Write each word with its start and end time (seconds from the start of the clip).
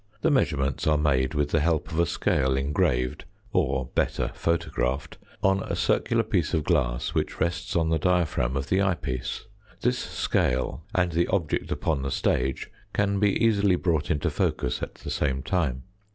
The 0.21 0.31
measurements 0.31 0.87
are 0.87 0.97
made 0.97 1.35
with 1.35 1.49
the 1.51 1.59
help 1.59 1.91
of 1.91 1.99
a 1.99 2.07
scale 2.07 2.57
engraved 2.57 3.25
(or, 3.53 3.85
better, 3.93 4.31
photographed) 4.33 5.19
on 5.43 5.61
a 5.61 5.75
circular 5.75 6.23
piece 6.23 6.55
of 6.55 6.63
glass 6.63 7.09
which 7.13 7.39
rests 7.39 7.75
on 7.75 7.91
the 7.91 7.99
diaphragm 7.99 8.57
of 8.57 8.69
the 8.69 8.81
eyepiece. 8.81 9.45
This 9.81 9.99
scale 9.99 10.81
and 10.95 11.11
the 11.11 11.27
object 11.27 11.71
upon 11.71 12.01
the 12.01 12.09
stage 12.09 12.71
can 12.93 13.19
be 13.19 13.45
easily 13.45 13.75
brought 13.75 14.09
into 14.09 14.31
focus 14.31 14.81
at 14.81 14.95
the 14.95 15.11
same 15.11 15.43
time. 15.43 15.83